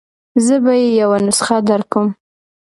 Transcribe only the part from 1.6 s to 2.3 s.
درکړم.